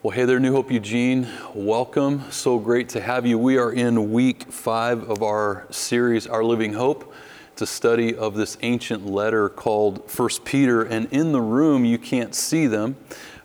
[0.00, 1.26] Well, hey there, New Hope Eugene.
[1.56, 2.30] Welcome.
[2.30, 3.36] So great to have you.
[3.36, 7.12] We are in week five of our series, Our Living Hope.
[7.50, 10.84] It's a study of this ancient letter called First Peter.
[10.84, 12.94] And in the room, you can't see them,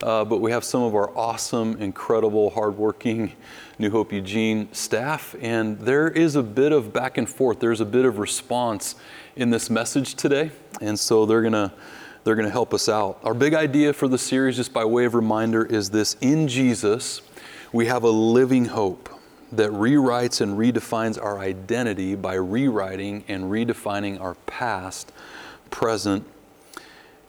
[0.03, 3.31] uh, but we have some of our awesome, incredible, hardworking
[3.79, 5.35] New Hope Eugene staff.
[5.41, 8.93] And there is a bit of back and forth, there's a bit of response
[9.35, 10.51] in this message today.
[10.79, 11.73] And so they're going to
[12.23, 13.19] they're going to help us out.
[13.23, 17.21] Our big idea for the series, just by way of reminder, is this in Jesus,
[17.71, 19.09] we have a living hope
[19.51, 25.11] that rewrites and redefines our identity by rewriting and redefining our past,
[25.69, 26.25] present,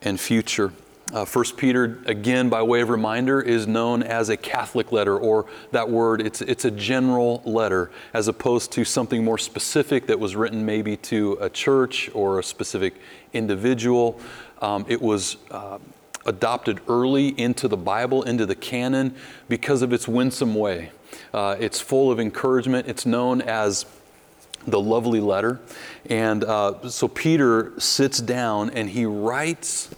[0.00, 0.72] and future.
[1.12, 5.44] Uh, 1 Peter, again, by way of reminder, is known as a Catholic letter, or
[5.70, 10.34] that word, it's, it's a general letter, as opposed to something more specific that was
[10.34, 12.94] written maybe to a church or a specific
[13.34, 14.18] individual.
[14.64, 15.78] Um, it was uh,
[16.24, 19.14] adopted early into the Bible, into the canon,
[19.46, 20.90] because of its winsome way.
[21.34, 22.88] Uh, it's full of encouragement.
[22.88, 23.84] It's known as
[24.66, 25.60] the lovely letter.
[26.08, 29.90] And uh, so Peter sits down and he writes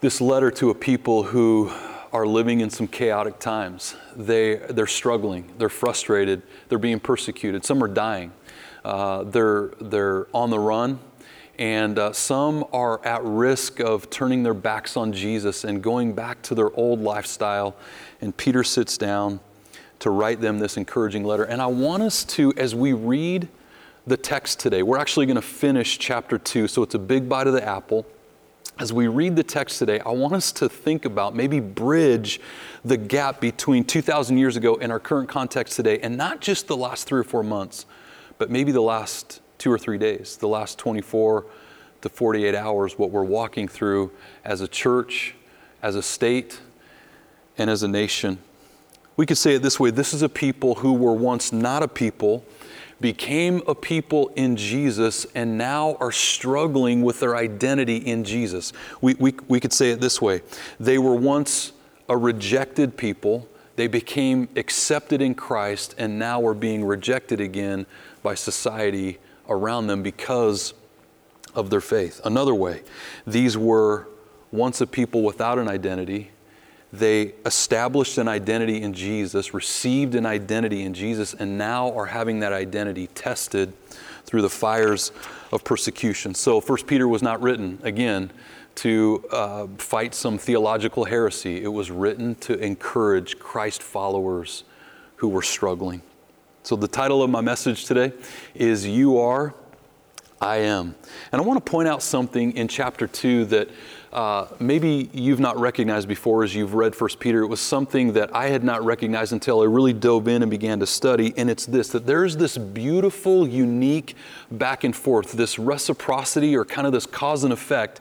[0.00, 1.72] this letter to a people who
[2.12, 3.94] are living in some chaotic times.
[4.16, 8.32] They, they're struggling, they're frustrated, they're being persecuted, some are dying,
[8.84, 10.98] uh, they're, they're on the run,
[11.58, 16.42] and uh, some are at risk of turning their backs on Jesus and going back
[16.42, 17.76] to their old lifestyle.
[18.20, 19.40] And Peter sits down
[20.00, 21.44] to write them this encouraging letter.
[21.44, 23.48] And I want us to, as we read
[24.06, 27.46] the text today, we're actually going to finish chapter two, so it's a big bite
[27.46, 28.04] of the apple.
[28.76, 32.40] As we read the text today, I want us to think about maybe bridge
[32.84, 36.76] the gap between 2,000 years ago and our current context today, and not just the
[36.76, 37.86] last three or four months,
[38.36, 41.46] but maybe the last two or three days, the last 24
[42.02, 44.10] to 48 hours, what we're walking through
[44.44, 45.34] as a church,
[45.82, 46.60] as a state,
[47.56, 48.36] and as a nation.
[49.16, 51.88] We could say it this way this is a people who were once not a
[51.88, 52.44] people,
[53.00, 58.74] became a people in Jesus, and now are struggling with their identity in Jesus.
[59.00, 60.42] We, we, we could say it this way
[60.78, 61.72] they were once
[62.10, 63.48] a rejected people.
[63.76, 67.86] They became accepted in Christ and now are being rejected again
[68.22, 70.74] by society around them because
[71.54, 72.20] of their faith.
[72.24, 72.82] Another way,
[73.26, 74.08] these were
[74.50, 76.30] once a people without an identity.
[76.92, 82.40] They established an identity in Jesus, received an identity in Jesus, and now are having
[82.40, 83.72] that identity tested
[84.24, 85.12] through the fires
[85.52, 86.34] of persecution.
[86.34, 88.30] So, First Peter was not written, again,
[88.76, 91.62] to uh, fight some theological heresy.
[91.62, 94.64] It was written to encourage Christ followers
[95.16, 96.02] who were struggling.
[96.64, 98.14] So, the title of my message today
[98.54, 99.52] is You Are,
[100.40, 100.94] I Am.
[101.30, 103.68] And I want to point out something in chapter 2 that
[104.14, 107.42] uh, maybe you've not recognized before as you've read 1 Peter.
[107.42, 110.80] It was something that I had not recognized until I really dove in and began
[110.80, 111.34] to study.
[111.36, 114.16] And it's this that there's this beautiful, unique
[114.50, 118.00] back and forth, this reciprocity or kind of this cause and effect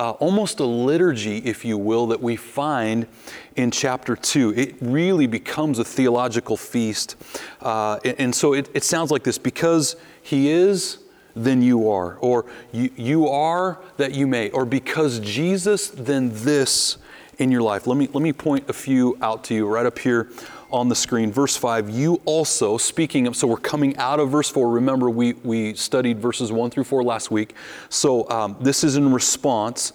[0.00, 3.06] uh, almost a liturgy, if you will, that we find
[3.54, 4.54] in chapter 2.
[4.56, 7.16] It really becomes a theological feast.
[7.60, 11.00] Uh, and, and, so it, it sounds like this because He is,
[11.36, 12.16] then you are.
[12.16, 14.48] Or you, you are that you may.
[14.52, 16.96] Or because Jesus, then this
[17.36, 17.86] in your life.
[17.86, 20.30] Let me, let me point a few out to you right up here
[20.72, 21.32] on the screen.
[21.32, 24.70] Verse 5, you also, speaking of, so we're coming out of verse 4.
[24.70, 27.54] Remember, we, we studied verses 1 through 4 last week.
[27.88, 29.92] So um, this is in response.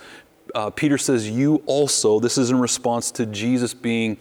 [0.53, 4.17] Uh, Peter says, You also, this is in response to Jesus being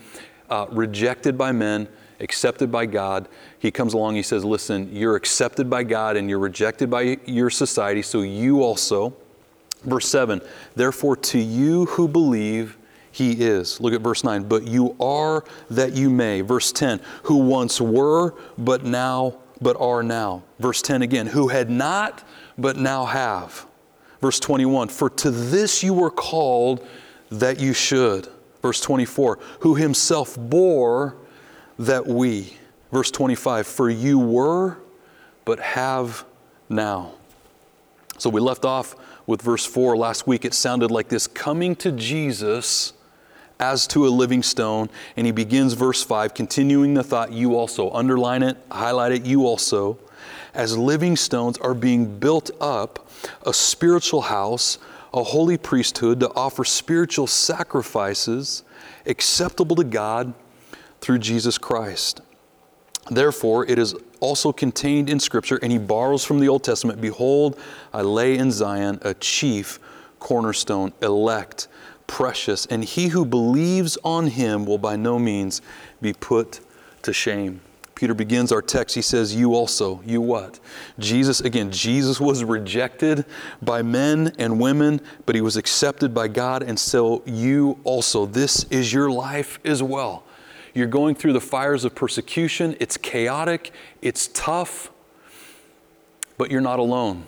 [0.51, 1.89] uh, rejected by men,
[2.21, 3.29] accepted by God.
[3.59, 7.51] He comes along, he says, Listen, you're accepted by God and you're rejected by your
[7.51, 9.15] society, so you also.
[9.85, 10.41] Verse 7,
[10.75, 12.79] therefore, to you who believe,
[13.15, 13.81] he is.
[13.81, 14.49] Look at verse 9.
[14.49, 16.41] But you are that you may.
[16.41, 17.01] Verse 10.
[17.23, 20.43] Who once were, but now, but are now.
[20.59, 21.29] Verse 10 again.
[21.29, 22.25] Who had not,
[22.59, 23.67] but now have.
[24.21, 24.89] Verse 21.
[24.89, 26.85] For to this you were called
[27.31, 28.29] that you should.
[28.63, 29.39] Verse 24.
[29.61, 31.15] Who himself bore
[31.79, 32.57] that we.
[32.91, 33.65] Verse 25.
[33.65, 34.79] For you were,
[35.45, 36.25] but have
[36.69, 37.13] now.
[38.19, 38.97] So we left off
[39.29, 40.45] with verse 4 last week.
[40.45, 42.93] It sounded like this coming to Jesus
[43.61, 44.91] as to a living stone.
[45.17, 47.91] And he begins verse 5, continuing the thought, you also.
[47.91, 49.99] Underline it, highlight it, you also.
[50.53, 53.09] As living stones are being built up,
[53.45, 54.79] a spiritual house,
[55.13, 58.65] a holy priesthood to offer spiritual sacrifices
[59.07, 60.35] acceptable to God
[61.01, 62.21] through Jesus Christ.
[63.11, 67.59] Therefore, it is also contained in Scripture, and he borrows from the Old Testament Behold,
[67.93, 69.79] I lay in Zion a chief
[70.19, 71.69] cornerstone, elect
[72.07, 75.63] precious, and he who believes on him will by no means
[76.01, 76.61] be put
[77.03, 77.61] to shame.
[77.95, 78.95] Peter begins our text.
[78.95, 80.59] He says, You also, you what?
[80.99, 83.25] Jesus, again, Jesus was rejected
[83.63, 88.27] by men and women, but he was accepted by God, and so you also.
[88.27, 90.25] This is your life as well.
[90.75, 92.77] You're going through the fires of persecution.
[92.81, 93.71] It's chaotic,
[94.03, 94.91] it's tough,
[96.37, 97.27] but you're not alone.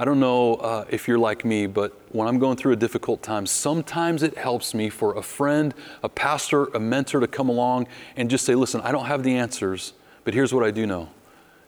[0.00, 3.20] I don't know uh, if you're like me, but when I'm going through a difficult
[3.20, 5.74] time, sometimes it helps me for a friend,
[6.04, 9.34] a pastor, a mentor to come along and just say, Listen, I don't have the
[9.34, 11.08] answers, but here's what I do know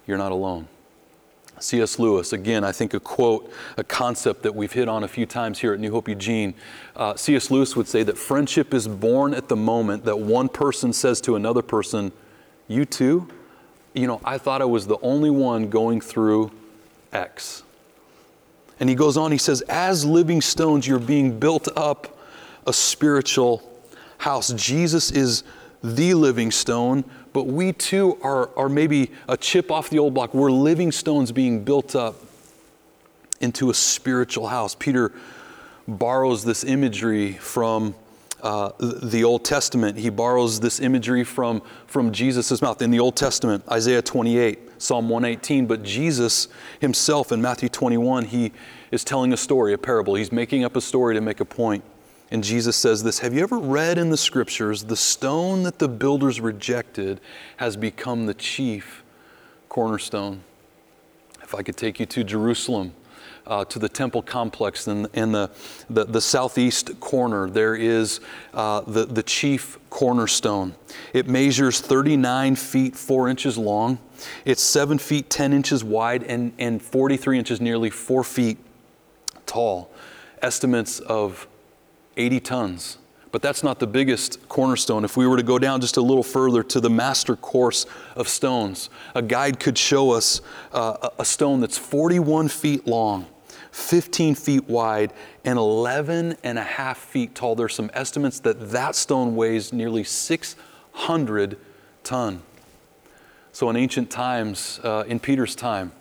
[0.07, 0.69] you're not alone.
[1.59, 1.99] C.S.
[1.99, 5.59] Lewis, again, I think a quote, a concept that we've hit on a few times
[5.59, 6.55] here at New Hope Eugene.
[6.97, 7.51] Uh, C.S.
[7.51, 11.35] Lewis would say that friendship is born at the moment that one person says to
[11.35, 12.13] another person,
[12.69, 13.29] You too?
[13.93, 16.53] You know, I thought I was the only one going through
[17.13, 17.65] X.
[18.81, 22.19] And he goes on, he says, As living stones, you're being built up
[22.67, 23.63] a spiritual
[24.19, 24.53] house.
[24.55, 25.45] Jesus is
[25.83, 30.35] the living stone, but we too are, are maybe a chip off the old block.
[30.35, 32.17] We're living stones being built up
[33.41, 34.75] into a spiritual house.
[34.75, 35.13] Peter
[35.87, 37.95] borrows this imagery from
[38.43, 39.99] uh, the Old Testament.
[39.99, 42.81] He borrows this imagery from, from Jesus' mouth.
[42.83, 46.49] In the Old Testament, Isaiah 28, Psalm 118, but Jesus
[46.81, 48.51] himself in Matthew 21, he
[48.91, 50.15] is telling a story, a parable.
[50.15, 51.85] He's making up a story to make a point.
[52.31, 55.89] And Jesus says this Have you ever read in the scriptures, the stone that the
[55.89, 57.21] builders rejected
[57.59, 59.05] has become the chief
[59.69, 60.41] cornerstone?
[61.43, 62.95] If I could take you to Jerusalem,
[63.47, 65.51] uh, to the temple complex in, in the,
[65.91, 68.21] the, the, southeast corner, there is
[68.55, 70.75] uh, the, the chief cornerstone.
[71.13, 73.99] It measures 39 feet 4 inches long,
[74.45, 78.59] it's 7 feet 10 inches wide, and, and 43 inches, nearly 4 feet
[79.47, 79.91] tall.
[80.43, 81.47] Estimates of
[82.17, 82.99] 80 tons.
[83.33, 85.05] But that's not the biggest cornerstone.
[85.05, 87.87] If we were to go down just a little further to the master course
[88.17, 90.41] of stones, a guide could show us
[90.73, 93.27] uh, a stone that's 41 feet long,
[93.71, 95.13] 15 feet wide,
[95.45, 97.55] and 11 and a half feet tall.
[97.55, 101.57] There's some estimates that that stone weighs nearly 600
[102.03, 102.43] ton.
[103.61, 105.93] So in ancient times, uh, in Peter's time,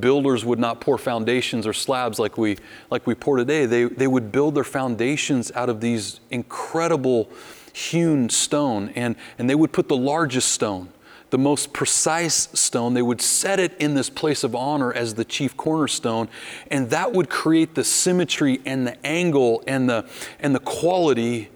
[0.00, 2.56] builders would not pour foundations or slabs like we,
[2.90, 3.66] like we pour today.
[3.66, 7.30] They, they would build their foundations out of these incredible
[7.72, 10.88] hewn stone, and, and they would put the largest stone,
[11.30, 15.24] the most precise stone, they would set it in this place of honor as the
[15.24, 16.28] chief cornerstone,
[16.68, 20.04] and that would create the symmetry and the angle and the,
[20.40, 21.48] and the quality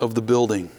[0.00, 0.70] of the building.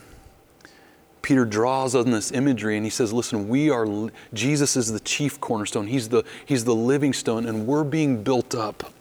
[1.30, 3.86] Peter draws on this imagery and he says, Listen, we are,
[4.34, 5.86] Jesus is the chief cornerstone.
[5.86, 8.92] He's the, he's the living stone, and we're being built up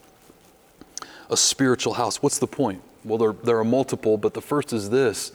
[1.31, 2.23] a spiritual house.
[2.23, 2.83] What's the point?
[3.03, 5.33] Well, there, there are multiple, but the first is this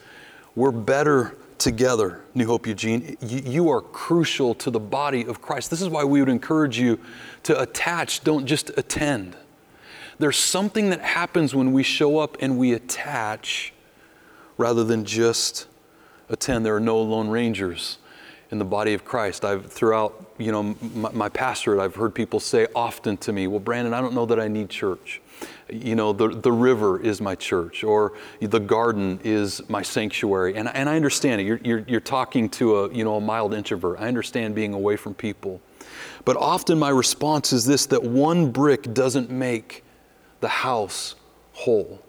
[0.54, 3.18] we're better together, New Hope Eugene.
[3.22, 5.72] You, you are crucial to the body of Christ.
[5.72, 7.00] This is why we would encourage you
[7.42, 9.36] to attach, don't just attend.
[10.20, 13.74] There's something that happens when we show up and we attach
[14.60, 15.66] rather than just
[16.34, 16.66] attend.
[16.66, 17.98] There are no lone rangers
[18.52, 19.46] in the body of Christ.
[19.46, 23.60] I've throughout, you know, my, my, pastorate, I've heard people say often to me, "Well,
[23.60, 25.22] Brandon, I don't know that I need church.
[25.70, 30.68] You know, the the river is my church, or the garden is my sanctuary." And
[30.70, 31.46] and I understand it.
[31.46, 34.00] You're you're, you're talking to a you know a mild introvert.
[34.00, 35.62] I understand being away from people,
[36.26, 39.84] but often my response is this: that one brick doesn't make
[40.42, 41.16] the house
[41.54, 42.03] whole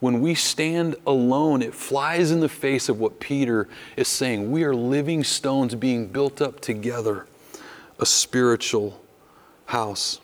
[0.00, 4.50] when we stand alone, it flies in the face of what Peter is saying.
[4.50, 7.26] We are living stones being built up together,
[7.98, 9.00] a spiritual
[9.66, 10.20] house.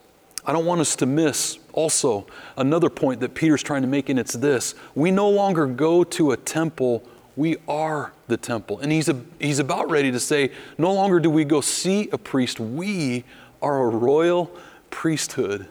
[0.47, 4.19] I don't want us to miss also another point that Peter's trying to make, and
[4.19, 7.03] it's this we no longer go to a temple,
[7.37, 8.81] we are the temple.
[8.81, 12.19] And he's, a, he's about ready to say, no longer do we go see a
[12.19, 13.25] priest, we
[13.61, 14.51] are a royal
[14.91, 15.67] priesthood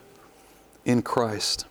[0.84, 1.66] in Christ.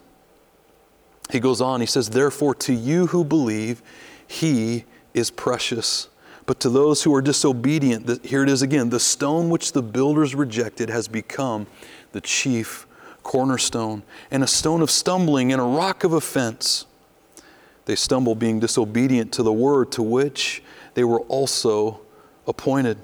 [1.31, 3.83] He goes on, he says, Therefore, to you who believe,
[4.27, 6.09] he is precious.
[6.47, 10.35] But to those who are disobedient, here it is again the stone which the builders
[10.35, 11.67] rejected has become
[12.13, 12.87] the chief
[13.23, 16.85] cornerstone, and a stone of stumbling and a rock of offense.
[17.87, 20.63] They stumble being disobedient to the word to which
[20.93, 22.01] they were also
[22.47, 22.99] appointed.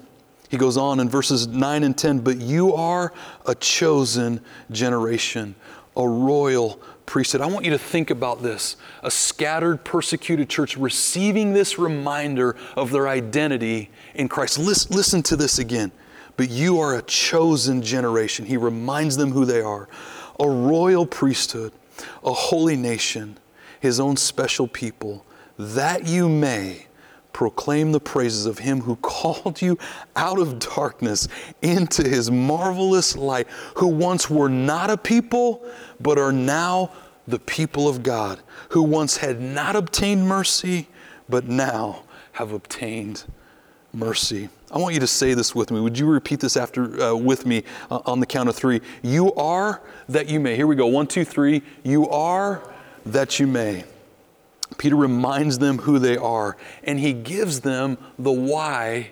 [0.49, 3.13] He goes on in verses 9 and 10 But you are
[3.45, 5.55] a chosen generation,
[5.95, 6.79] a royal
[7.11, 7.41] priesthood.
[7.41, 12.89] I want you to think about this a scattered, persecuted church receiving this reminder of
[12.89, 14.57] their identity in Christ.
[14.57, 15.91] Listen, listen to this again.
[16.37, 18.45] But you are a chosen generation.
[18.45, 19.89] He reminds them who they are
[20.39, 21.73] a royal priesthood,
[22.23, 23.37] a holy nation,
[23.81, 25.25] his own special people,
[25.59, 26.87] that you may
[27.33, 29.77] proclaim the praises of him who called you
[30.15, 31.27] out of darkness
[31.61, 35.65] into his marvelous light, who once were not a people,
[35.99, 36.91] but are now
[37.27, 40.87] the people of God, who once had not obtained mercy,
[41.29, 43.23] but now have obtained
[43.93, 44.49] mercy.
[44.71, 45.81] I want you to say this with me.
[45.81, 48.81] Would you repeat this after uh, with me uh, on the count of three?
[49.01, 50.55] You are that you may.
[50.55, 50.87] Here we go.
[50.87, 51.61] One, two, three.
[51.83, 52.61] You are
[53.05, 53.83] that you may.
[54.81, 59.11] Peter reminds them who they are, and he gives them the why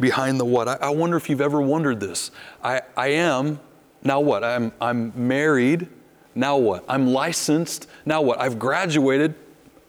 [0.00, 0.66] behind the what.
[0.66, 2.32] I, I wonder if you've ever wondered this.
[2.64, 3.60] I, I am,
[4.02, 4.42] now what?
[4.42, 5.86] I'm, I'm married,
[6.34, 6.84] now what?
[6.88, 8.40] I'm licensed, now what?
[8.40, 9.36] I've graduated,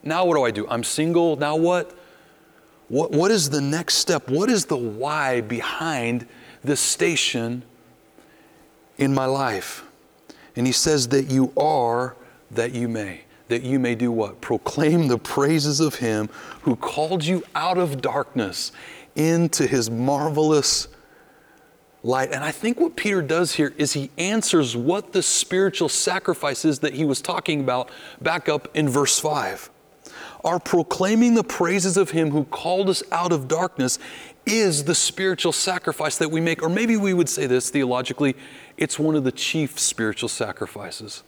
[0.03, 0.67] now what do I do?
[0.67, 1.97] I'm single, now what?
[2.89, 4.29] What, what is the next step?
[4.29, 6.27] What is the why behind
[6.63, 7.63] this station
[8.99, 9.83] in my life?
[10.55, 12.15] And he says that you are
[12.51, 14.41] that you may that you may do what?
[14.41, 16.29] Proclaim the praises of him
[16.61, 18.71] who called you out of darkness
[19.15, 20.87] into his marvelous
[22.03, 22.31] light.
[22.31, 26.79] And I think what Peter does here is he answers what the spiritual sacrifice is
[26.79, 27.89] that he was talking about
[28.21, 29.69] back up in verse 5.
[30.45, 33.99] Our proclaiming the praises of him who called us out of darkness
[34.45, 36.63] is the spiritual sacrifice that we make.
[36.63, 38.35] Or maybe we would say this theologically
[38.77, 41.23] it's one of the chief spiritual sacrifices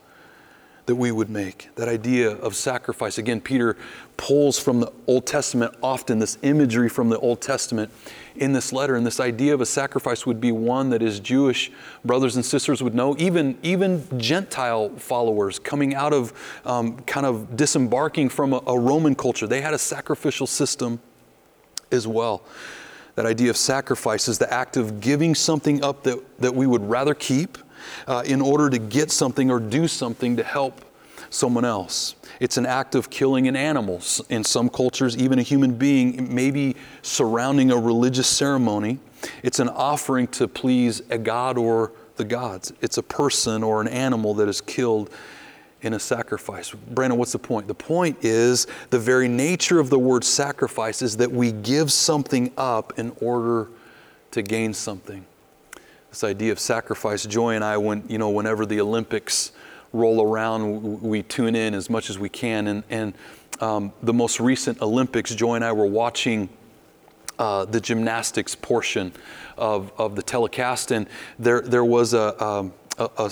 [0.85, 1.69] that we would make.
[1.75, 3.17] That idea of sacrifice.
[3.17, 3.77] Again, Peter
[4.17, 7.91] pulls from the Old Testament often this imagery from the Old Testament
[8.35, 8.95] in this letter.
[8.95, 11.71] And this idea of a sacrifice would be one that his Jewish
[12.03, 16.33] brothers and sisters would know, even, even Gentile followers coming out of
[16.65, 19.47] um, kind of disembarking from a, a Roman culture.
[19.47, 20.99] They had a sacrificial system
[21.91, 22.43] as well.
[23.15, 26.89] That idea of sacrifice is the act of giving something up that, that we would
[26.89, 27.57] rather keep
[28.07, 30.81] uh, in order to get something or do something to help
[31.29, 32.15] someone else.
[32.39, 34.01] It's an act of killing an animal.
[34.29, 38.99] In some cultures, even a human being, maybe surrounding a religious ceremony.
[39.43, 42.73] It's an offering to please a god or the gods.
[42.81, 45.09] It's a person or an animal that is killed
[45.81, 46.71] in a sacrifice.
[46.71, 47.67] Brandon, what's the point?
[47.67, 52.51] The point is the very nature of the word sacrifice is that we give something
[52.57, 53.69] up in order
[54.31, 55.25] to gain something
[56.11, 57.25] this idea of sacrifice.
[57.25, 59.53] Joy and I, when you know, whenever the Olympics
[59.93, 62.67] roll around, we tune in as much as we can.
[62.67, 63.13] And, and
[63.61, 66.49] um, the most recent Olympics, Joy and I were watching
[67.39, 69.13] uh, the gymnastics portion
[69.57, 71.07] of, of the telecast, and
[71.39, 73.31] there there was a, um, a, a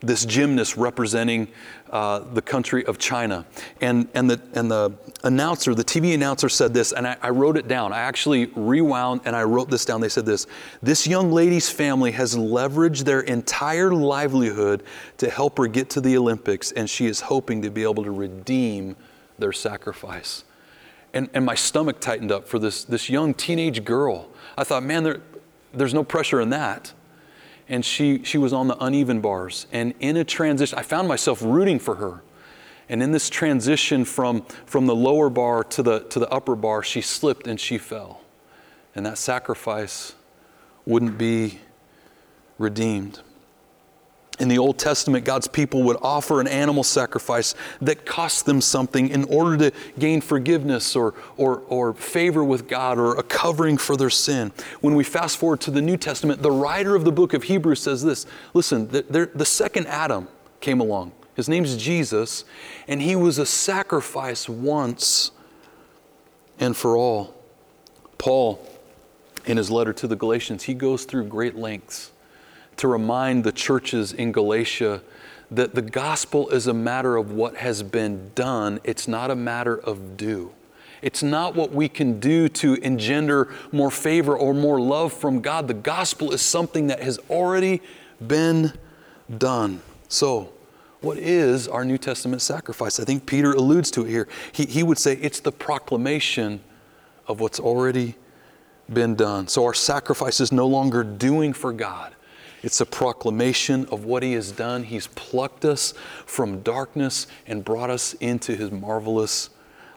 [0.00, 1.48] this gymnast representing
[1.90, 3.44] uh, the country of China.
[3.80, 4.92] And, and, the, and the
[5.24, 7.92] announcer, the TV announcer said this, and I, I, wrote it down.
[7.92, 10.00] I actually rewound and I wrote this down.
[10.00, 10.46] They said this
[10.82, 14.84] This young lady's family has leveraged their entire livelihood
[15.16, 18.10] to help her get to the Olympics, and she is hoping to be able to
[18.12, 18.96] redeem
[19.38, 20.44] their sacrifice.
[21.14, 24.28] And, and my stomach tightened up for this, this young teenage girl.
[24.56, 25.20] I thought, man, there,
[25.72, 26.92] there's no pressure in that
[27.68, 29.66] and she, she was on the uneven bars.
[29.72, 32.22] And in a transition, I found myself rooting for her.
[32.88, 36.82] And in this transition from, from the lower bar to the, to the upper bar,
[36.82, 38.22] she slipped and she fell.
[38.94, 40.14] And that sacrifice
[40.86, 41.60] wouldn't be
[42.56, 43.20] redeemed.
[44.38, 49.08] In the Old Testament, God's people would offer an animal sacrifice that cost them something
[49.08, 53.96] in order to gain forgiveness or, or, or favor with God or a covering for
[53.96, 54.52] their sin.
[54.80, 57.80] When we fast forward to the New Testament, the writer of the book of Hebrews
[57.80, 60.28] says this listen, the, the second Adam
[60.60, 61.12] came along.
[61.34, 62.44] His name's Jesus,
[62.86, 65.32] and he was a sacrifice once
[66.60, 67.34] and for all.
[68.18, 68.64] Paul,
[69.46, 72.12] in his letter to the Galatians, he goes through great lengths
[72.78, 75.02] to remind the churches in Galatia
[75.50, 79.78] that the gospel is a matter of what has been done, it's not a matter
[79.78, 80.52] of do.
[81.00, 85.68] It's not what we can do to engender more favor or more love from God.
[85.68, 87.80] The gospel is something that has already
[88.26, 88.72] been
[89.36, 89.80] done.
[90.08, 90.52] So,
[91.00, 92.98] what is our New Testament sacrifice?
[92.98, 94.26] I think Peter alludes to it here.
[94.50, 96.60] He, he would say it's the proclamation
[97.28, 98.16] of what's already
[98.92, 99.46] been done.
[99.46, 102.16] So, our sacrifice is no longer doing for God,
[102.62, 104.84] it's a proclamation of what He has done.
[104.84, 105.94] He's plucked us
[106.26, 109.50] from darkness and brought us into His marvelous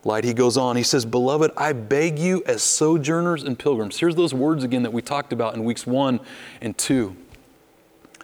[0.04, 0.24] light.
[0.24, 4.00] He goes on, He says, Beloved, I beg you as sojourners and pilgrims.
[4.00, 6.20] Here's those words again that we talked about in weeks one
[6.62, 7.16] and two.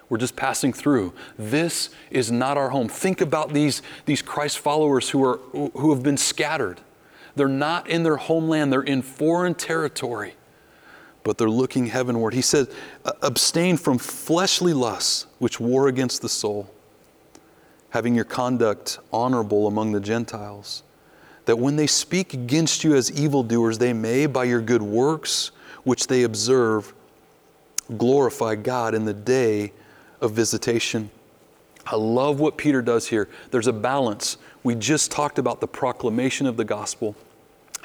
[0.10, 1.14] We're just passing through.
[1.38, 2.88] This is not our home.
[2.88, 6.80] Think about these, these Christ followers who, are, who have been scattered.
[7.36, 10.36] They're not in their homeland, they're in foreign territory
[11.28, 12.34] but they're looking heavenward.
[12.34, 12.74] He says,
[13.22, 16.72] Abstain from fleshly lusts which war against the soul.
[17.90, 20.84] having your conduct honorable among the Gentiles,
[21.46, 25.52] that when they speak against you as evildoers, they may, by your good works
[25.84, 26.94] which they observe,
[27.98, 29.74] glorify God in the day
[30.22, 31.10] of visitation.
[31.86, 33.28] I love what Peter does here.
[33.52, 34.38] There's a balance.
[34.64, 37.16] We just talked about the proclamation of the gospel,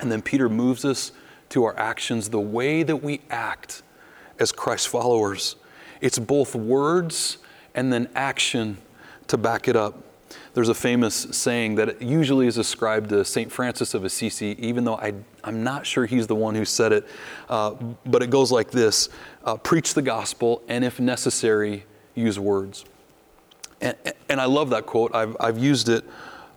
[0.01, 1.11] and then Peter moves us
[1.52, 3.82] to our actions, the way that we act
[4.38, 5.56] as Christ followers.
[6.00, 7.38] It's both words
[7.75, 8.78] and then action
[9.28, 10.02] to back it up.
[10.54, 13.52] There's a famous saying that usually is ascribed to St.
[13.52, 15.12] Francis of Assisi, even though I,
[15.44, 17.06] am not sure he's the one who said it.
[17.49, 17.75] Uh,
[18.06, 19.11] but it goes like this
[19.44, 22.85] uh, Preach the gospel, and if necessary, use words.
[23.82, 23.97] And,
[24.28, 25.14] and I love that quote.
[25.14, 26.04] I've, I've used it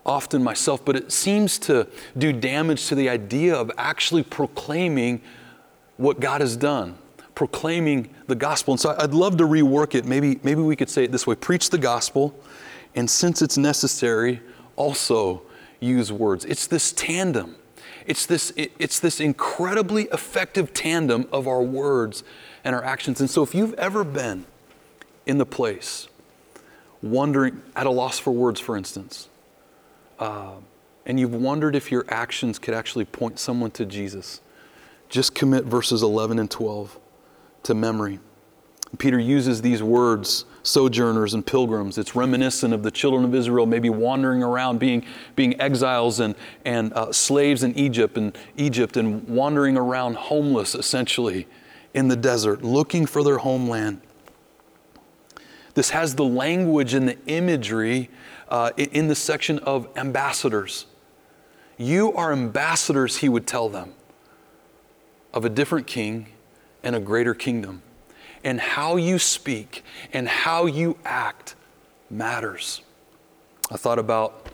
[0.06, 1.86] often myself, but it seems to
[2.16, 5.20] do damage to the idea of actually proclaiming
[5.96, 6.96] what God has done
[7.36, 8.72] proclaiming the gospel.
[8.72, 10.04] And so I'd love to rework it.
[10.04, 12.34] Maybe, maybe we could say it this way preach the gospel,
[12.96, 14.40] and since it's necessary,
[14.74, 15.42] also
[15.78, 16.44] use words.
[16.44, 17.54] It's this tandem.
[18.06, 22.24] It's this, it's this incredibly effective tandem of our words
[22.64, 23.20] and our actions.
[23.20, 24.46] And so if you've ever been
[25.26, 26.08] in the place,
[27.02, 29.28] wondering, at a loss for words, for instance,
[30.18, 30.54] uh,
[31.04, 34.40] and you've wondered if your actions could actually point someone to Jesus,
[35.08, 36.98] just commit verses 11 and 12
[37.64, 38.18] to memory.
[38.98, 41.98] Peter uses these words, sojourners and pilgrims.
[41.98, 45.04] It's reminiscent of the children of Israel maybe wandering around, being,
[45.34, 51.46] being exiles and, and uh, slaves in Egypt and Egypt and wandering around homeless essentially
[51.94, 54.00] in the desert, looking for their homeland.
[55.76, 58.08] This has the language and the imagery
[58.48, 60.86] uh, in the section of ambassadors.
[61.76, 63.92] You are ambassadors, he would tell them,
[65.34, 66.28] of a different king
[66.82, 67.82] and a greater kingdom.
[68.42, 71.56] And how you speak and how you act
[72.08, 72.80] matters.
[73.70, 74.45] I thought about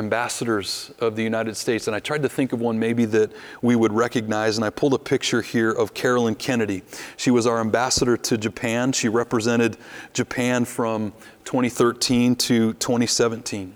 [0.00, 3.30] ambassadors of the United States, and I tried to think of one maybe that
[3.60, 6.82] we would recognize, and I pulled a picture here of Carolyn Kennedy.
[7.18, 8.92] She was our ambassador to Japan.
[8.92, 9.76] She represented
[10.14, 11.12] Japan from
[11.44, 13.74] 2013 to 2017.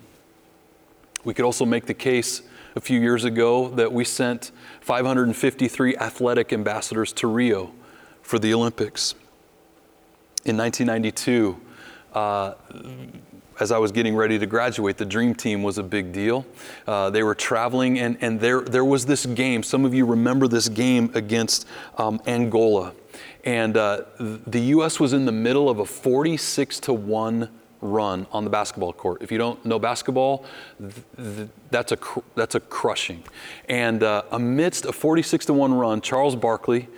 [1.25, 2.41] We could also make the case
[2.75, 7.71] a few years ago that we sent 553 athletic ambassadors to Rio
[8.23, 9.15] for the Olympics.
[10.47, 11.61] In 1992,
[12.15, 12.55] uh,
[13.61, 16.45] as I was getting ready to graduate, the Dream Team was a big deal.
[16.87, 19.63] Uh, they were traveling, and, and there, there was this game.
[19.63, 22.93] Some of you remember this game against um, Angola.
[23.45, 24.99] And uh, the U.S.
[24.99, 27.49] was in the middle of a 46 to 1
[27.81, 29.23] run on the basketball court.
[29.23, 30.47] If you don't know basketball,
[30.81, 33.23] th- th- that's, a cr- that's a crushing.
[33.69, 36.89] And uh, amidst a 46 to 1 run, Charles Barkley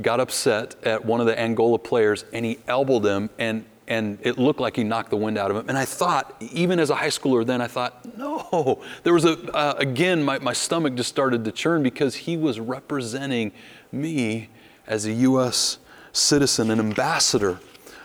[0.00, 4.38] got upset at one of the Angola players and he elbowed him and and it
[4.38, 5.68] looked like he knocked the wind out of him.
[5.68, 8.82] And I thought, even as a high schooler then, I thought, no.
[9.04, 12.58] There was a, uh, again, my, my stomach just started to churn because he was
[12.58, 13.52] representing
[13.92, 14.48] me
[14.86, 15.78] as a U.S.
[16.12, 17.60] citizen, an ambassador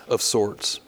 [0.07, 0.79] of sorts.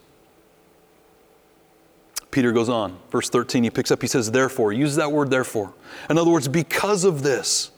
[2.30, 5.74] Peter goes on, verse 13, he picks up, he says, therefore, use that word therefore.
[6.10, 7.70] In other words, because of this,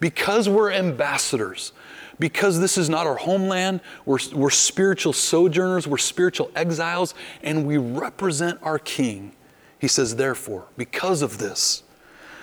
[0.00, 1.72] because we're ambassadors,
[2.20, 7.78] because this is not our homeland, we're, we're spiritual sojourners, we're spiritual exiles, and we
[7.78, 9.32] represent our King.
[9.78, 11.82] He says, therefore, because of this,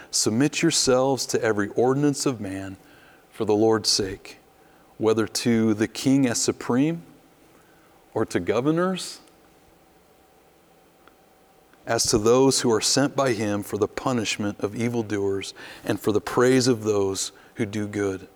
[0.10, 2.76] submit yourselves to every ordinance of man
[3.32, 4.40] for the Lord's sake,
[4.98, 7.04] whether to the king as supreme
[8.16, 9.20] or to governors,
[11.86, 15.54] as to those who are sent by him for the punishment of evildoers
[15.86, 18.28] and for the praise of those who do good.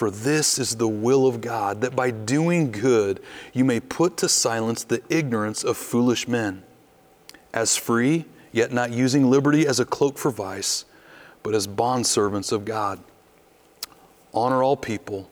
[0.00, 3.20] For this is the will of God, that by doing good
[3.52, 6.62] you may put to silence the ignorance of foolish men.
[7.52, 10.86] As free, yet not using liberty as a cloak for vice,
[11.42, 13.00] but as bondservants of God.
[14.32, 15.28] Honor all people,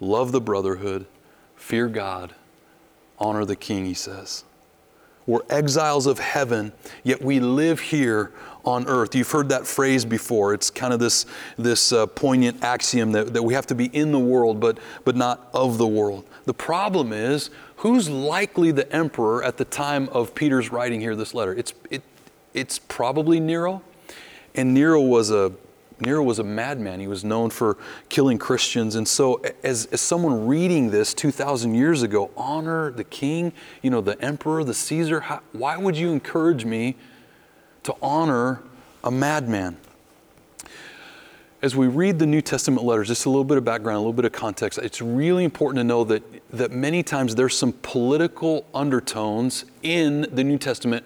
[0.00, 1.06] love the brotherhood,
[1.54, 2.34] fear God,
[3.16, 4.42] honor the king, he says.
[5.30, 6.72] We're exiles of heaven,
[7.04, 8.32] yet we live here
[8.64, 9.14] on earth.
[9.14, 10.54] You've heard that phrase before.
[10.54, 11.24] It's kind of this,
[11.56, 15.14] this uh, poignant axiom that, that we have to be in the world, but, but
[15.14, 16.26] not of the world.
[16.46, 21.32] The problem is, who's likely the emperor at the time of Peter's writing here this
[21.32, 21.54] letter?
[21.54, 22.02] It's, it,
[22.52, 23.82] it's probably Nero.
[24.56, 25.52] And Nero was a
[26.00, 27.00] Nero was a madman.
[27.00, 27.76] He was known for
[28.08, 28.94] killing Christians.
[28.94, 34.00] And so, as, as someone reading this 2,000 years ago, honor the king, you know,
[34.00, 36.96] the emperor, the Caesar, how, why would you encourage me
[37.84, 38.62] to honor
[39.04, 39.76] a madman.
[41.62, 44.14] As we read the New Testament letters, just a little bit of background, a little
[44.14, 48.64] bit of context, it's really important to know that, that many times there's some political
[48.72, 51.04] undertones in the New Testament.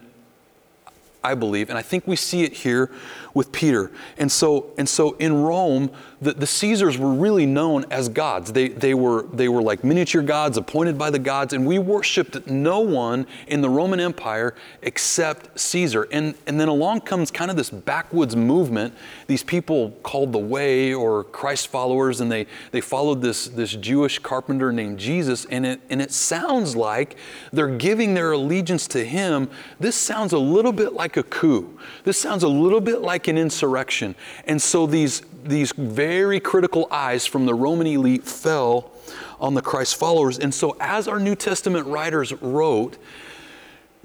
[1.25, 2.91] I believe, and I think we see it here
[3.33, 3.91] with Peter.
[4.17, 5.91] And so, and so in Rome,
[6.23, 8.53] the, the Caesars were really known as gods.
[8.53, 12.47] They, they, were, they were like miniature gods appointed by the gods, and we worshiped
[12.47, 16.07] no one in the Roman Empire except Caesar.
[16.13, 18.95] And, and then along comes kind of this backwoods movement,
[19.27, 24.19] these people called the Way or Christ followers, and they, they followed this, this Jewish
[24.21, 27.17] carpenter named Jesus, and it, and it sounds like
[27.53, 29.51] they're giving their allegiance to him.
[29.81, 31.79] This sounds a little bit like a coup.
[32.05, 34.15] This sounds a little bit like an insurrection.
[34.47, 38.93] And so these, these very critical eyes from the Roman elite fell
[39.41, 40.39] on the Christ followers.
[40.39, 42.97] And so, as our New Testament writers wrote,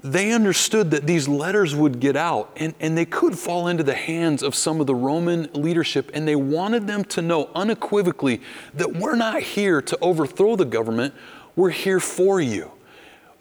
[0.02, 3.94] they understood that these letters would get out and, and they could fall into the
[3.94, 8.40] hands of some of the Roman leadership, and they wanted them to know unequivocally
[8.74, 11.14] that we're not here to overthrow the government,
[11.54, 12.70] we're here for you.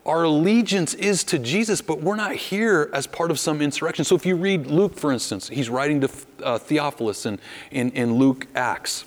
[0.10, 4.04] Our allegiance is to Jesus, but we're not here as part of some insurrection.
[4.04, 6.10] So if you read Luke, for instance, he's writing to
[6.44, 9.06] uh, Theophilus in, in, in Luke Acts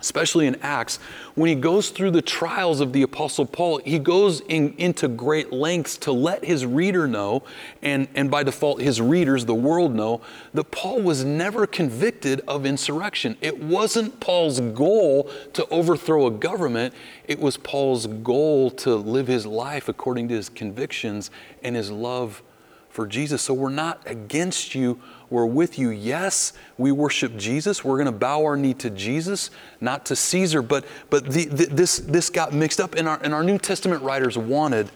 [0.00, 0.98] especially in Acts,
[1.34, 5.52] when he goes through the trials of the Apostle Paul, he goes in, into great
[5.52, 7.42] lengths to let his reader know,
[7.82, 10.20] and, and by default, his readers, the world, know,
[10.54, 13.36] that Paul was never convicted of insurrection.
[13.40, 16.94] It wasn't Paul's goal to overthrow a government,
[17.26, 21.30] it was Paul's goal to live his life according to his convictions
[21.62, 22.42] and his love
[22.90, 23.42] for Jesus.
[23.42, 25.90] So we're not against you we're with you.
[25.90, 27.84] Yes, we worship Jesus.
[27.84, 30.60] We're going to bow our knee to Jesus, not to Caesar.
[30.60, 34.02] But, but the, the, this, this got mixed up, and our, and our New Testament
[34.02, 34.90] writers wanted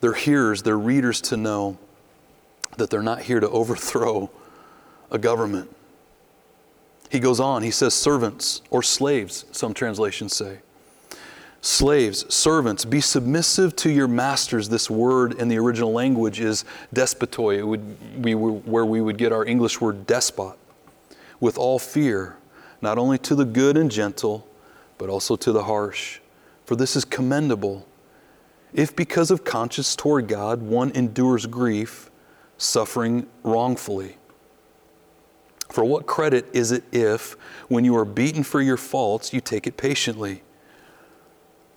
[0.00, 1.78] their hearers, their readers to know
[2.76, 4.30] that they're not here to overthrow
[5.10, 5.74] a government.
[7.10, 10.58] He goes on, he says, servants or slaves, some translations say.
[11.62, 14.70] Slaves, servants, be submissive to your masters.
[14.70, 19.30] This word in the original language is despotoi, it would be where we would get
[19.30, 20.56] our English word despot.
[21.38, 22.36] With all fear,
[22.80, 24.46] not only to the good and gentle,
[24.96, 26.20] but also to the harsh.
[26.64, 27.86] For this is commendable.
[28.72, 32.10] If because of conscience toward God one endures grief,
[32.56, 34.16] suffering wrongfully.
[35.68, 37.36] For what credit is it if,
[37.68, 40.42] when you are beaten for your faults, you take it patiently?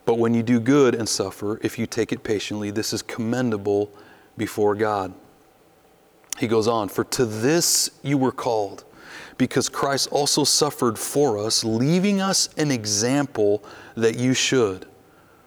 [0.05, 3.91] But when you do good and suffer, if you take it patiently, this is commendable
[4.37, 5.13] before God.
[6.39, 8.83] He goes on, For to this you were called,
[9.37, 13.63] because Christ also suffered for us, leaving us an example
[13.95, 14.87] that you should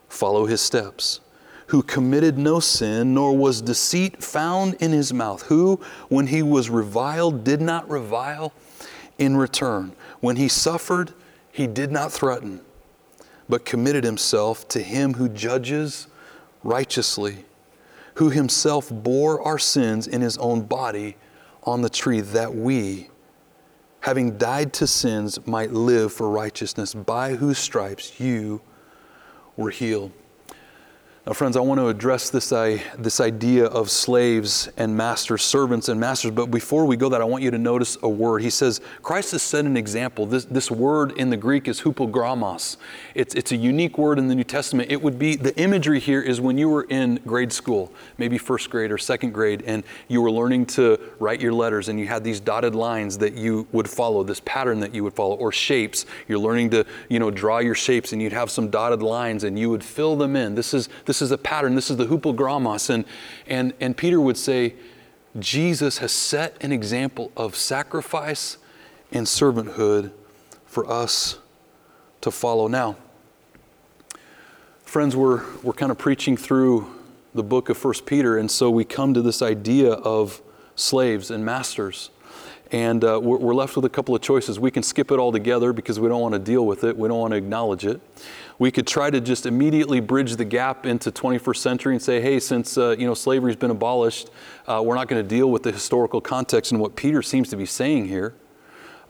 [0.08, 1.20] follow his steps.
[1.68, 5.42] Who committed no sin, nor was deceit found in his mouth.
[5.42, 8.52] Who, when he was reviled, did not revile
[9.18, 9.92] in return.
[10.20, 11.12] When he suffered,
[11.50, 12.60] he did not threaten
[13.48, 16.06] but committed himself to him who judges
[16.62, 17.44] righteously,
[18.14, 21.16] who himself bore our sins in his own body
[21.62, 23.08] on the tree, that we,
[24.00, 28.60] having died to sins, might live for righteousness, by whose stripes you
[29.56, 30.12] were healed.
[31.26, 35.98] Now, friends, I want to address this, this idea of slaves and masters, servants and
[35.98, 36.30] masters.
[36.30, 38.42] But before we go that, I want you to notice a word.
[38.42, 40.24] He says, Christ has set an example.
[40.26, 42.76] This, this word in the Greek is hupogrammos.
[43.16, 44.92] It's, it's a unique word in the New Testament.
[44.92, 48.70] It would be, the imagery here is when you were in grade school, maybe first
[48.70, 52.22] grade or second grade, and you were learning to write your letters, and you had
[52.22, 56.06] these dotted lines that you would follow, this pattern that you would follow, or shapes.
[56.28, 59.58] You're learning to, you know, draw your shapes, and you'd have some dotted lines, and
[59.58, 60.54] you would fill them in.
[60.54, 61.74] This is, this this is a pattern.
[61.74, 62.90] This is the hupogrammos.
[62.90, 63.06] And,
[63.46, 64.74] and, and Peter would say,
[65.38, 68.58] Jesus has set an example of sacrifice
[69.10, 70.12] and servanthood
[70.66, 71.38] for us
[72.20, 72.68] to follow.
[72.68, 72.96] Now,
[74.84, 76.86] friends, we're, we're kind of preaching through
[77.34, 80.42] the book of First Peter, and so we come to this idea of
[80.74, 82.10] slaves and masters.
[82.72, 84.60] And uh, we're, we're left with a couple of choices.
[84.60, 87.08] We can skip it all together because we don't want to deal with it, we
[87.08, 88.02] don't want to acknowledge it.
[88.58, 92.40] We could try to just immediately bridge the gap into 21st century and say, hey,
[92.40, 94.30] since uh, you know slavery's been abolished,
[94.66, 97.56] uh, we're not going to deal with the historical context and what Peter seems to
[97.56, 98.34] be saying here.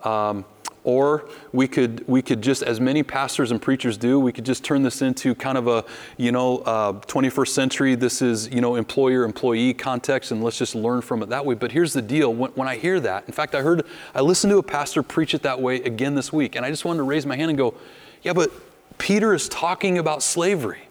[0.03, 0.45] Um,
[0.87, 4.63] or we could we could just as many pastors and preachers do we could just
[4.63, 5.85] turn this into kind of a
[6.17, 10.77] you know uh, 21st century this is you know employer employee context and let's just
[10.77, 13.33] learn from it that way but here's the deal when, when i hear that in
[13.33, 16.55] fact i heard i listened to a pastor preach it that way again this week
[16.55, 17.75] and i just wanted to raise my hand and go
[18.23, 18.53] yeah but
[18.99, 20.87] Peter is talking about slavery.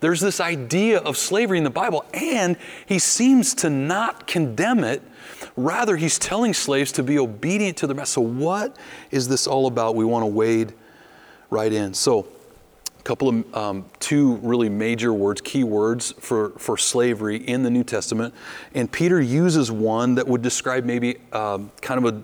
[0.00, 5.02] There's this idea of slavery in the Bible, and he seems to not condemn it.
[5.56, 8.14] Rather, he's telling slaves to be obedient to their master.
[8.14, 8.76] So, what
[9.10, 9.94] is this all about?
[9.94, 10.74] We want to wade
[11.50, 11.94] right in.
[11.94, 12.28] So,
[12.98, 17.70] a couple of um, two really major words, key words for, for slavery in the
[17.70, 18.34] New Testament.
[18.74, 22.22] And Peter uses one that would describe maybe um, kind of a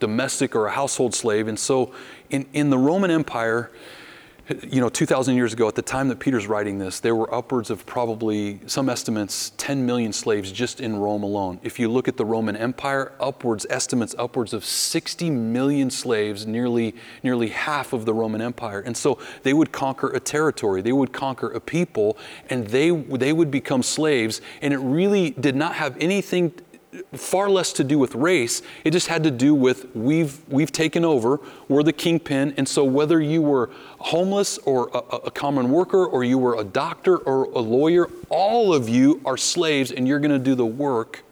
[0.00, 1.48] domestic or a household slave.
[1.48, 1.94] And so
[2.30, 3.70] in, in the Roman Empire,
[4.68, 7.70] you know, 2,000 years ago, at the time that Peter's writing this, there were upwards
[7.70, 11.58] of probably, some estimates, 10 million slaves just in Rome alone.
[11.62, 16.94] If you look at the Roman Empire, upwards, estimates upwards of 60 million slaves, nearly,
[17.22, 18.80] nearly half of the Roman Empire.
[18.80, 22.18] And so they would conquer a territory, they would conquer a people,
[22.50, 24.42] and they, they would become slaves.
[24.60, 26.52] And it really did not have anything
[27.12, 28.62] far less to do with race.
[28.84, 32.54] It just had to do with we've, we've taken over, we're the kingpin.
[32.56, 36.64] And so whether you were homeless or a, a, common worker or you were a
[36.64, 40.66] doctor or a lawyer, all of you are slaves and you're going to do the
[40.66, 41.24] work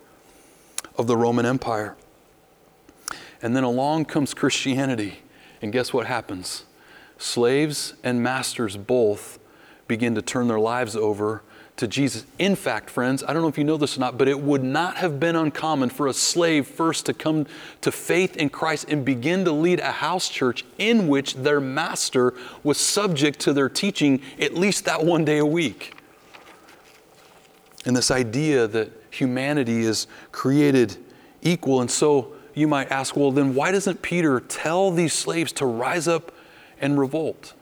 [0.96, 1.96] of the Roman Empire.
[3.40, 5.20] And then along comes Christianity.
[5.60, 6.64] And guess what happens?
[7.18, 9.38] Slaves and masters both
[9.86, 11.42] begin to turn their lives over
[11.76, 12.26] to Jesus.
[12.38, 14.62] In fact, friends, I don't know if you know this or not, but it would
[14.62, 17.46] not have been uncommon for a slave first to come
[17.80, 22.34] to faith in Christ and begin to lead a house church in which their master
[22.62, 25.96] was subject to their teaching at least that one day a week.
[27.84, 30.96] And this idea that humanity is created
[31.42, 31.80] equal.
[31.80, 36.06] And so you might ask, well, then why doesn't Peter tell these slaves to rise
[36.06, 36.32] up
[36.80, 37.54] and revolt?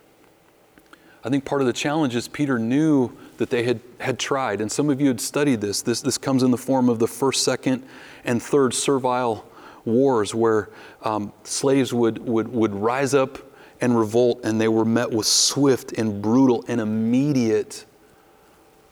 [1.22, 4.60] I think part of the challenge is Peter knew that they had, had tried.
[4.60, 5.80] And some of you had studied this.
[5.80, 6.02] this.
[6.02, 7.82] This comes in the form of the first, second,
[8.22, 9.46] and third servile
[9.86, 10.68] wars where
[11.02, 13.38] um, slaves would, would, would rise up
[13.80, 17.86] and revolt, and they were met with swift and brutal and immediate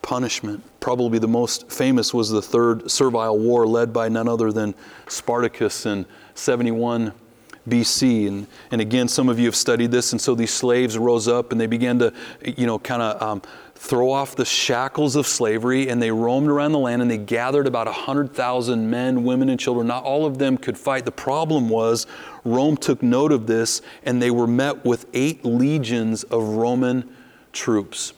[0.01, 0.63] punishment.
[0.79, 4.73] Probably the most famous was the Third Servile War, led by none other than
[5.07, 7.13] Spartacus in 71
[7.69, 8.27] BC.
[8.27, 11.51] And, and again, some of you have studied this, and so these slaves rose up
[11.51, 13.41] and they began to, you know, kind of um,
[13.75, 17.65] throw off the shackles of slavery, and they roamed around the land and they gathered
[17.65, 19.87] about 100,000 men, women, and children.
[19.87, 21.05] Not all of them could fight.
[21.05, 22.05] The problem was
[22.43, 27.09] Rome took note of this, and they were met with eight legions of Roman
[27.53, 28.13] troops.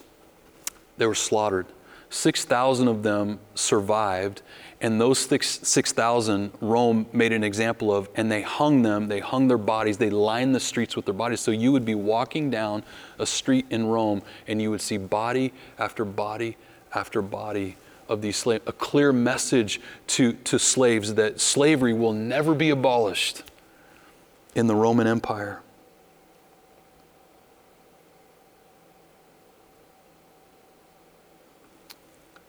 [0.97, 1.67] They were slaughtered.
[2.09, 4.41] 6,000 of them survived,
[4.81, 9.59] and those 6,000 Rome made an example of, and they hung them, they hung their
[9.59, 11.39] bodies, they lined the streets with their bodies.
[11.39, 12.83] So you would be walking down
[13.19, 16.57] a street in Rome, and you would see body after body
[16.95, 17.77] after body
[18.09, 18.63] of these slaves.
[18.65, 23.43] A clear message to, to slaves that slavery will never be abolished
[24.55, 25.61] in the Roman Empire.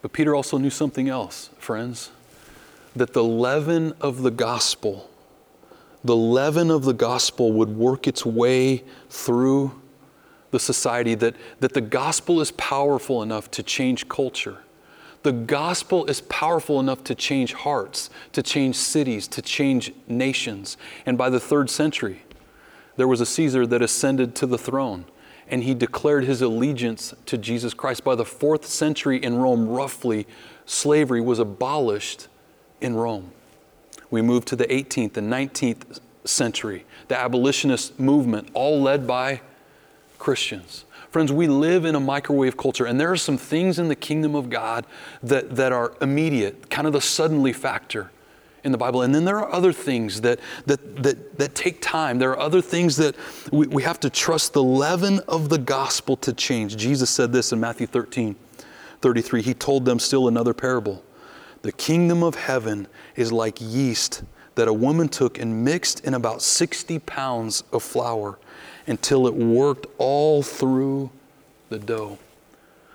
[0.01, 2.11] But Peter also knew something else, friends
[2.95, 5.11] that the leaven of the gospel,
[6.05, 9.81] the leaven of the gospel would work its way through
[10.51, 14.59] the society, that, that the gospel is powerful enough to change culture.
[15.23, 20.77] The gospel is powerful enough to change hearts, to change cities, to change nations.
[21.07, 22.23] And by the third century,
[22.97, 25.07] there was a Caesar that ascended to the throne
[25.49, 28.05] and he declared his allegiance to Jesus Christ.
[28.05, 30.27] By the fourth century in Rome, roughly,
[30.65, 32.29] slavery was abolished
[32.83, 33.33] in Rome.
[34.11, 39.41] We move to the 18th and 19th century, the abolitionist movement, all led by
[40.19, 40.85] Christians.
[41.11, 44.35] Friends, we live in a microwave culture, and there are some things in the kingdom
[44.35, 44.87] of God
[45.23, 48.11] that, that are immediate, kind of the suddenly factor
[48.65, 49.03] in the Bible.
[49.03, 52.19] And then there are other things that, that, that, that take time.
[52.19, 53.17] There are other things that
[53.51, 56.77] we, we have to trust the leaven of the gospel to change.
[56.77, 58.37] Jesus said this in Matthew 13
[59.01, 59.43] 33.
[59.43, 61.03] He told them still another parable.
[61.63, 64.25] The kingdom of heaven is like yeast
[64.57, 68.39] that a woman took and mixed in about 60 pounds of flour
[68.87, 71.11] until it worked all through
[71.69, 72.19] the dough.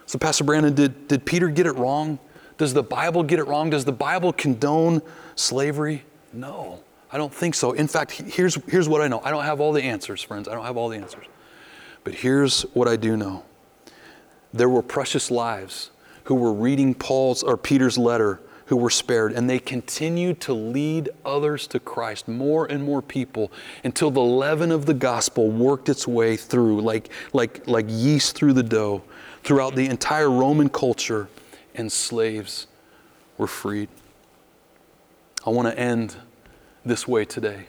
[0.06, 2.20] So, Pastor Brandon, did, did Peter get it wrong?
[2.58, 3.70] Does the Bible get it wrong?
[3.70, 5.02] Does the Bible condone
[5.36, 6.04] slavery?
[6.34, 7.72] No, I don't think so.
[7.72, 9.22] In fact, here's, here's what I know.
[9.24, 10.48] I don't have all the answers, friends.
[10.48, 11.26] I don't have all the answers.
[12.04, 13.44] But here's what I do know
[14.54, 15.92] there were precious lives
[16.24, 21.10] who were reading Paul's or Peter's letter who were spared, and they continued to lead
[21.26, 23.52] others to Christ, more and more people,
[23.84, 28.54] until the leaven of the gospel worked its way through, like, like, like yeast through
[28.54, 29.04] the dough,
[29.44, 31.30] throughout the entire Roman culture,
[31.76, 32.68] and slaves
[33.38, 33.88] were freed.
[35.46, 36.18] I want to end
[36.86, 37.68] this way today.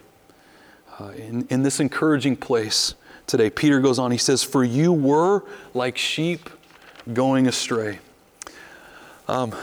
[0.98, 2.94] Uh, in, in this encouraging place
[3.28, 6.50] today, Peter goes on, he says, For you were like sheep
[7.12, 8.00] going astray.
[9.28, 9.54] Um,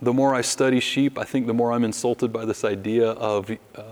[0.00, 3.50] the more I study sheep, I think the more I'm insulted by this idea of
[3.50, 3.82] uh,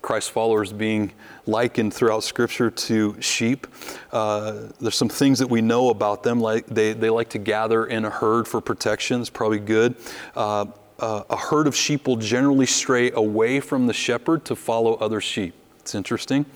[0.00, 1.12] Christ followers being
[1.46, 3.66] likened throughout Scripture to sheep.
[4.10, 7.86] Uh, there's some things that we know about them, like they, they like to gather
[7.86, 9.20] in a herd for protection.
[9.20, 9.96] It's probably good.
[10.34, 10.66] Uh,
[10.98, 15.20] uh, a herd of sheep will generally stray away from the shepherd to follow other
[15.20, 15.54] sheep.
[15.80, 16.46] It's interesting.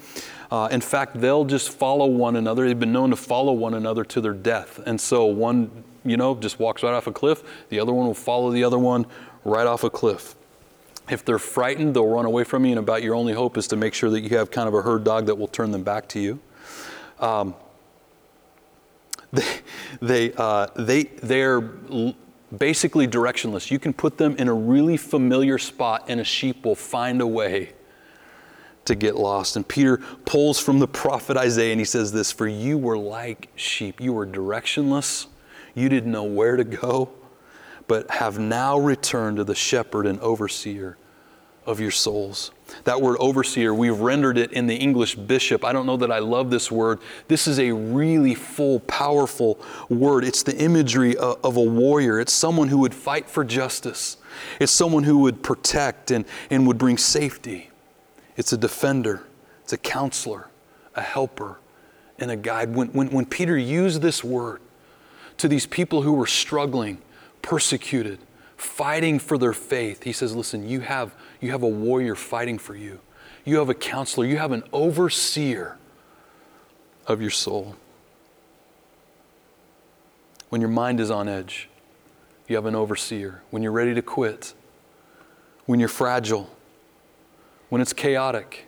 [0.51, 2.67] Uh, in fact, they'll just follow one another.
[2.67, 4.81] They've been known to follow one another to their death.
[4.87, 7.43] And so one, you know, just walks right off a cliff.
[7.69, 9.07] The other one will follow the other one
[9.45, 10.35] right off a cliff.
[11.09, 13.77] If they're frightened, they'll run away from you, and about your only hope is to
[13.77, 16.09] make sure that you have kind of a herd dog that will turn them back
[16.11, 16.41] to you.
[17.21, 17.55] Um,
[19.33, 19.61] they,
[20.01, 21.61] they, uh, they, they're
[22.57, 23.71] basically directionless.
[23.71, 27.27] You can put them in a really familiar spot, and a sheep will find a
[27.27, 27.73] way
[28.87, 29.57] to get lost.
[29.57, 33.49] And Peter pulls from the prophet Isaiah and he says this For you were like
[33.57, 35.27] sheep, you were directionless,
[35.77, 37.11] you didn't know where to go,
[37.87, 40.97] but have now returned to the shepherd and overseer
[41.67, 42.51] of your souls.
[42.85, 45.65] That word overseer, we've rendered it in the English bishop.
[45.65, 47.01] I don't know that I love this word.
[47.29, 50.25] This is a really full, powerful word.
[50.25, 54.17] It's the imagery of, of, a warrior, it's someone who would fight for justice,
[54.59, 57.71] it's someone who would protect and, and would bring safety.
[58.37, 59.25] It's a defender,
[59.63, 60.49] it's a counselor,
[60.95, 61.59] a helper,
[62.19, 62.75] and a guide.
[62.75, 64.61] When, when, when Peter used this word
[65.39, 66.99] to these people who were struggling,
[67.43, 68.19] persecuted,
[68.57, 72.75] fighting for their faith, he says, Listen, you have, you have a warrior fighting for
[72.75, 73.01] you.
[73.45, 75.79] You have a counselor, you have an overseer
[77.07, 77.77] of your soul.
[80.49, 81.69] When your mind is on edge,
[82.49, 83.43] you have an overseer.
[83.51, 84.55] When you're ready to quit,
[85.67, 86.51] when you're fragile,
[87.69, 88.67] when it's chaotic,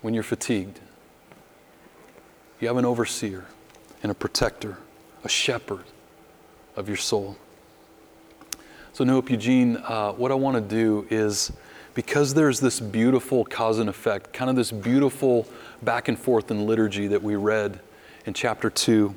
[0.00, 0.80] when you're fatigued.
[2.60, 3.46] You have an overseer
[4.02, 4.78] and a protector,
[5.28, 5.84] a shepherd
[6.74, 7.36] of your soul.
[8.94, 11.52] So, New Eugene, uh, what I want to do is
[11.92, 15.46] because there's this beautiful cause and effect, kind of this beautiful
[15.82, 17.78] back and forth in liturgy that we read
[18.24, 19.14] in chapter 2,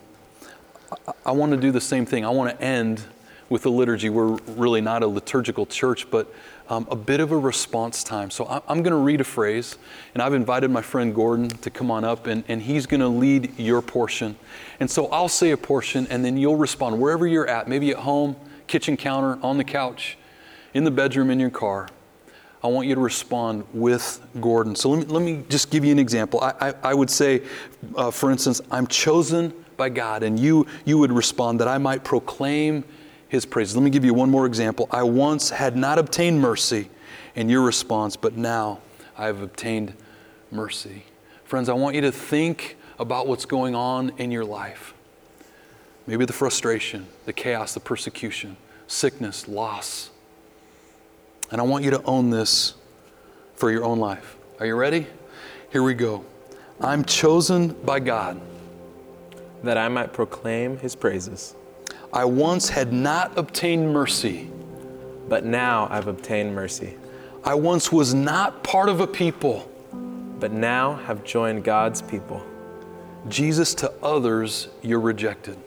[0.91, 2.25] I, I want to do the same thing.
[2.25, 3.01] I want to end
[3.47, 4.09] with the liturgy.
[4.09, 6.29] We're really not a liturgical church, but
[6.71, 8.31] um, a bit of a response time.
[8.31, 9.77] So I'm going to read a phrase,
[10.13, 13.09] and I've invited my friend Gordon to come on up, and, and he's going to
[13.09, 14.37] lead your portion.
[14.79, 17.97] And so I'll say a portion, and then you'll respond wherever you're at, maybe at
[17.97, 20.17] home, kitchen counter, on the couch,
[20.73, 21.89] in the bedroom, in your car.
[22.63, 24.73] I want you to respond with Gordon.
[24.73, 26.39] So let me, let me just give you an example.
[26.39, 27.41] I, I, I would say,
[27.97, 32.05] uh, for instance, I'm chosen by God, and you, you would respond that I might
[32.05, 32.85] proclaim
[33.31, 33.77] his praises.
[33.77, 34.89] Let me give you one more example.
[34.91, 36.89] I once had not obtained mercy,
[37.33, 38.79] in your response, but now
[39.17, 39.93] I have obtained
[40.51, 41.05] mercy.
[41.45, 44.93] Friends, I want you to think about what's going on in your life.
[46.07, 50.09] Maybe the frustration, the chaos, the persecution, sickness, loss.
[51.51, 52.73] And I want you to own this
[53.55, 54.35] for your own life.
[54.59, 55.07] Are you ready?
[55.71, 56.25] Here we go.
[56.81, 58.41] I'm chosen by God
[59.63, 61.55] that I might proclaim his praises.
[62.13, 64.49] I once had not obtained mercy,
[65.29, 66.97] but now I've obtained mercy.
[67.45, 69.71] I once was not part of a people,
[70.37, 72.45] but now have joined God's people.
[73.29, 75.57] Jesus, to others, you're rejected.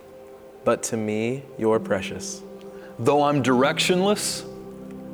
[0.65, 2.43] But to me, you're precious.
[2.99, 4.47] Though I'm directionless,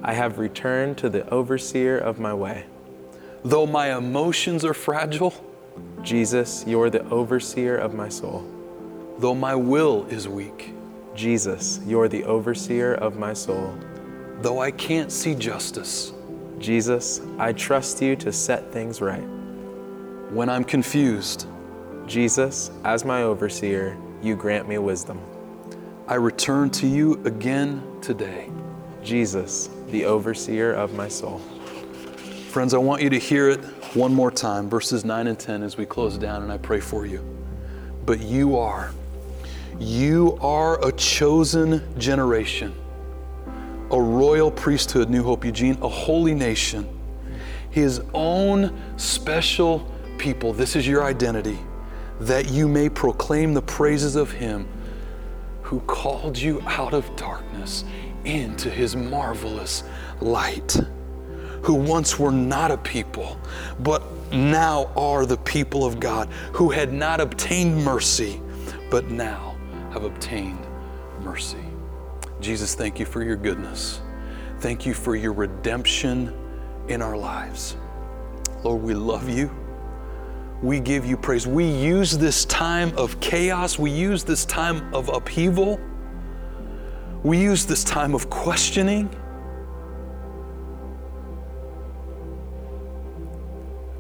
[0.03, 2.65] I have returned to the overseer of my way.
[3.45, 5.33] Though my emotions are fragile,
[6.03, 8.45] Jesus, you're the overseer of my soul.
[9.19, 10.75] Though my will is weak,
[11.15, 13.75] Jesus, you're the overseer of my soul.
[14.41, 16.13] Though I can't see justice,
[16.59, 19.25] Jesus, I trust you to set things right.
[20.31, 21.47] When I'm confused,
[22.07, 25.21] Jesus, as my overseer, you grant me wisdom.
[26.07, 28.51] I return to you again today.
[29.03, 31.39] Jesus, the overseer of my soul.
[32.51, 33.61] Friends, I want you to hear it
[33.95, 37.07] one more time, verses 9 and 10, as we close down, and I pray for
[37.07, 37.25] you.
[38.05, 38.93] But you are
[39.81, 42.75] you are a chosen generation,
[43.91, 46.87] a royal priesthood, New Hope Eugene, a holy nation,
[47.71, 50.53] His own special people.
[50.53, 51.59] This is your identity,
[52.21, 54.69] that you may proclaim the praises of Him
[55.63, 57.85] who called you out of darkness
[58.25, 59.83] into His marvelous
[60.21, 60.79] light,
[61.63, 63.41] who once were not a people,
[63.79, 68.43] but now are the people of God, who had not obtained mercy,
[68.91, 69.50] but now
[69.93, 70.67] have obtained
[71.21, 71.65] mercy.
[72.41, 74.01] Jesus, thank you for your goodness.
[74.61, 76.35] Thank you for your redemption
[76.89, 77.77] in our lives.
[78.63, 79.51] Lord, we love you.
[80.63, 81.47] We give you praise.
[81.47, 85.81] We use this time of chaos, we use this time of upheaval,
[87.23, 89.15] we use this time of questioning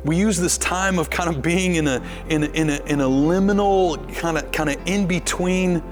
[0.05, 3.01] We use this time of kind of being in a, in a, in a, in
[3.01, 5.83] a liminal, kind of, kind of in between,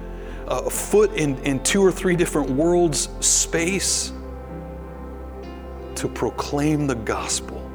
[0.46, 4.12] uh, foot in, in two or three different worlds space
[5.94, 7.70] to proclaim the gospel,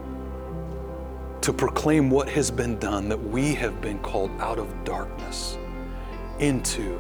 [1.41, 5.57] to proclaim what has been done, that we have been called out of darkness
[6.39, 6.99] into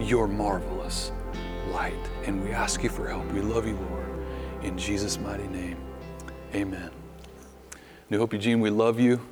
[0.00, 1.12] your marvelous
[1.72, 1.94] light.
[2.24, 3.30] And we ask you for help.
[3.32, 4.06] We love you, Lord.
[4.62, 5.76] In Jesus' mighty name,
[6.54, 6.90] amen.
[8.12, 9.22] New Hope Eugene, we love you.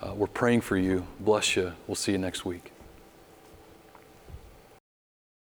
[0.00, 1.04] Uh, we're praying for you.
[1.18, 1.72] Bless you.
[1.88, 2.69] We'll see you next week.